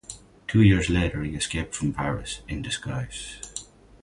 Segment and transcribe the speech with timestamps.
[0.47, 3.37] Two years later he escaped from Paris in disguise.